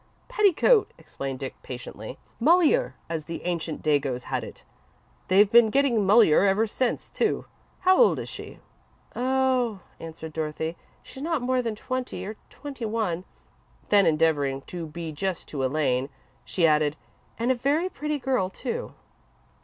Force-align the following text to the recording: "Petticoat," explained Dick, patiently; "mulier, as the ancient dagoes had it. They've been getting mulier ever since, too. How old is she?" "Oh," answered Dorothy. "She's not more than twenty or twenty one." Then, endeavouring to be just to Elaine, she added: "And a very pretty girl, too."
"Petticoat," 0.27 0.89
explained 0.97 1.37
Dick, 1.37 1.53
patiently; 1.61 2.17
"mulier, 2.39 2.95
as 3.07 3.25
the 3.25 3.43
ancient 3.45 3.83
dagoes 3.83 4.23
had 4.23 4.43
it. 4.43 4.63
They've 5.27 5.51
been 5.51 5.69
getting 5.69 6.03
mulier 6.07 6.43
ever 6.43 6.65
since, 6.65 7.11
too. 7.11 7.45
How 7.81 7.97
old 7.99 8.17
is 8.17 8.27
she?" 8.27 8.57
"Oh," 9.15 9.81
answered 9.99 10.33
Dorothy. 10.33 10.75
"She's 11.03 11.21
not 11.21 11.43
more 11.43 11.61
than 11.61 11.75
twenty 11.75 12.25
or 12.25 12.35
twenty 12.49 12.85
one." 12.85 13.25
Then, 13.89 14.07
endeavouring 14.07 14.61
to 14.63 14.87
be 14.87 15.11
just 15.11 15.47
to 15.49 15.63
Elaine, 15.63 16.09
she 16.43 16.65
added: 16.65 16.95
"And 17.37 17.51
a 17.51 17.53
very 17.53 17.87
pretty 17.87 18.17
girl, 18.17 18.49
too." 18.49 18.95